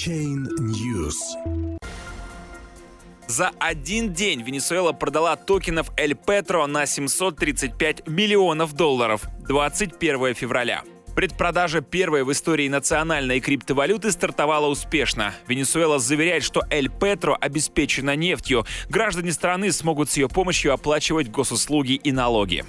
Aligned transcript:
Chain 0.00 0.48
News. 0.60 1.14
За 3.26 3.50
один 3.58 4.14
день 4.14 4.40
Венесуэла 4.42 4.92
продала 4.92 5.36
токенов 5.36 5.90
El 5.98 6.14
Petro 6.14 6.64
на 6.66 6.86
735 6.86 8.08
миллионов 8.08 8.72
долларов 8.72 9.26
21 9.46 10.34
февраля. 10.34 10.84
Предпродажа 11.14 11.82
первой 11.82 12.24
в 12.24 12.32
истории 12.32 12.68
национальной 12.68 13.40
криптовалюты 13.40 14.10
стартовала 14.10 14.68
успешно. 14.68 15.34
Венесуэла 15.46 15.98
заверяет, 15.98 16.44
что 16.44 16.62
Эль 16.70 16.88
Петро 16.88 17.36
обеспечена 17.38 18.16
нефтью. 18.16 18.64
Граждане 18.88 19.32
страны 19.32 19.70
смогут 19.70 20.08
с 20.08 20.16
ее 20.16 20.30
помощью 20.30 20.72
оплачивать 20.72 21.30
госуслуги 21.30 21.92
и 21.92 22.10
налоги. 22.10 22.64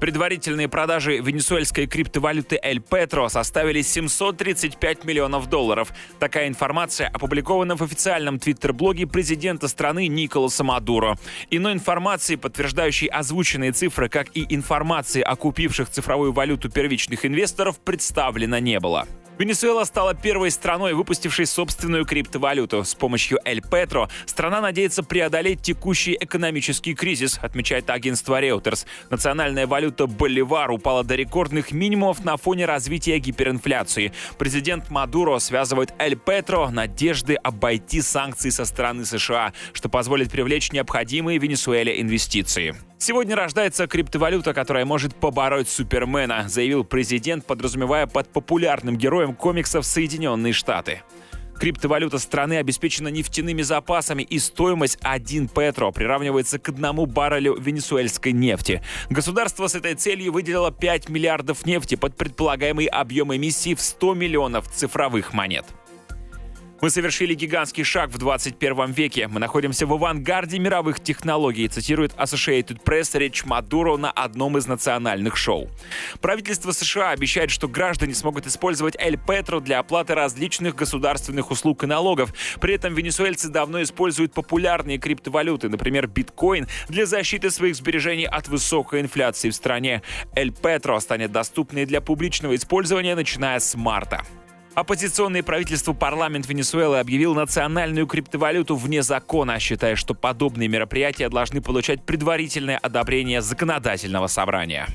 Предварительные 0.00 0.68
продажи 0.68 1.18
венесуэльской 1.18 1.86
криптовалюты 1.86 2.60
El 2.62 2.82
Petro 2.82 3.28
составили 3.28 3.82
735 3.82 5.04
миллионов 5.04 5.48
долларов. 5.48 5.92
Такая 6.18 6.48
информация 6.48 7.08
опубликована 7.08 7.76
в 7.76 7.82
официальном 7.82 8.38
твиттер-блоге 8.38 9.06
президента 9.06 9.68
страны 9.68 10.08
Николаса 10.08 10.64
Мадуро. 10.64 11.16
Иной 11.50 11.72
информации, 11.72 12.36
подтверждающей 12.36 13.06
озвученные 13.06 13.72
цифры, 13.72 14.08
как 14.08 14.28
и 14.36 14.44
информации 14.54 15.22
о 15.22 15.36
купивших 15.36 15.88
цифровую 15.88 16.32
валюту 16.32 16.70
первичных 16.70 17.24
инвесторов, 17.24 17.78
представлено 17.78 18.58
не 18.58 18.80
было. 18.80 19.06
Венесуэла 19.36 19.82
стала 19.82 20.14
первой 20.14 20.52
страной, 20.52 20.94
выпустившей 20.94 21.46
собственную 21.46 22.04
криптовалюту. 22.04 22.84
С 22.84 22.94
помощью 22.94 23.38
El 23.44 23.68
Petro 23.68 24.08
страна 24.26 24.60
надеется 24.60 25.02
преодолеть 25.02 25.60
текущий 25.60 26.16
экономический 26.20 26.94
кризис, 26.94 27.40
отмечает 27.42 27.90
агентство 27.90 28.40
Reuters. 28.40 28.86
Национальная 29.10 29.66
валюта 29.66 30.06
Боливар 30.06 30.70
упала 30.70 31.02
до 31.02 31.16
рекордных 31.16 31.72
минимумов 31.72 32.24
на 32.24 32.36
фоне 32.36 32.66
развития 32.66 33.18
гиперинфляции. 33.18 34.12
Президент 34.38 34.90
Мадуро 34.90 35.40
связывает 35.40 35.92
El 35.98 36.16
Petro 36.24 36.70
надежды 36.70 37.34
обойти 37.34 38.02
санкции 38.02 38.50
со 38.50 38.64
стороны 38.64 39.04
США, 39.04 39.52
что 39.72 39.88
позволит 39.88 40.30
привлечь 40.30 40.70
необходимые 40.70 41.38
Венесуэле 41.38 42.00
инвестиции. 42.00 42.76
Сегодня 43.06 43.36
рождается 43.36 43.86
криптовалюта, 43.86 44.54
которая 44.54 44.86
может 44.86 45.14
побороть 45.14 45.68
Супермена, 45.68 46.48
заявил 46.48 46.84
президент, 46.84 47.44
подразумевая 47.44 48.06
под 48.06 48.32
популярным 48.32 48.96
героем 48.96 49.34
комиксов 49.34 49.84
Соединенные 49.84 50.54
Штаты. 50.54 51.02
Криптовалюта 51.60 52.18
страны 52.18 52.54
обеспечена 52.56 53.08
нефтяными 53.08 53.60
запасами, 53.60 54.22
и 54.22 54.38
стоимость 54.38 54.96
1 55.02 55.48
петро 55.48 55.92
приравнивается 55.92 56.58
к 56.58 56.70
одному 56.70 57.04
баррелю 57.04 57.60
венесуэльской 57.60 58.32
нефти. 58.32 58.82
Государство 59.10 59.66
с 59.66 59.74
этой 59.74 59.96
целью 59.96 60.32
выделило 60.32 60.72
5 60.72 61.10
миллиардов 61.10 61.66
нефти 61.66 61.96
под 61.96 62.16
предполагаемый 62.16 62.86
объем 62.86 63.36
эмиссии 63.36 63.74
в 63.74 63.82
100 63.82 64.14
миллионов 64.14 64.66
цифровых 64.72 65.34
монет. 65.34 65.66
Мы 66.84 66.90
совершили 66.90 67.32
гигантский 67.32 67.82
шаг 67.82 68.10
в 68.10 68.18
21 68.18 68.92
веке. 68.92 69.26
Мы 69.26 69.40
находимся 69.40 69.86
в 69.86 69.94
авангарде 69.94 70.58
мировых 70.58 71.00
технологий, 71.00 71.66
цитирует 71.66 72.12
Associated 72.12 72.84
Press 72.84 73.18
речь 73.18 73.46
Мадуро 73.46 73.96
на 73.96 74.10
одном 74.10 74.58
из 74.58 74.66
национальных 74.66 75.38
шоу. 75.38 75.70
Правительство 76.20 76.72
США 76.72 77.12
обещает, 77.12 77.50
что 77.50 77.68
граждане 77.68 78.12
смогут 78.12 78.46
использовать 78.46 78.96
Эль 78.98 79.16
Петро 79.16 79.60
для 79.60 79.78
оплаты 79.78 80.14
различных 80.14 80.74
государственных 80.74 81.50
услуг 81.50 81.84
и 81.84 81.86
налогов. 81.86 82.34
При 82.60 82.74
этом 82.74 82.92
венесуэльцы 82.92 83.48
давно 83.48 83.82
используют 83.82 84.34
популярные 84.34 84.98
криптовалюты, 84.98 85.70
например, 85.70 86.06
биткоин, 86.06 86.68
для 86.90 87.06
защиты 87.06 87.50
своих 87.50 87.76
сбережений 87.76 88.26
от 88.26 88.48
высокой 88.48 89.00
инфляции 89.00 89.48
в 89.48 89.54
стране. 89.54 90.02
Эль 90.36 90.52
Петро 90.52 91.00
станет 91.00 91.32
доступной 91.32 91.86
для 91.86 92.02
публичного 92.02 92.54
использования, 92.54 93.14
начиная 93.14 93.58
с 93.58 93.74
марта. 93.74 94.22
Оппозиционное 94.74 95.44
правительство 95.44 95.92
парламент 95.92 96.48
Венесуэлы 96.48 96.98
объявил 96.98 97.34
национальную 97.34 98.08
криптовалюту 98.08 98.74
вне 98.74 99.02
закона, 99.02 99.60
считая, 99.60 99.94
что 99.94 100.14
подобные 100.14 100.68
мероприятия 100.68 101.28
должны 101.28 101.60
получать 101.60 102.02
предварительное 102.02 102.78
одобрение 102.78 103.40
законодательного 103.40 104.26
собрания. 104.26 104.88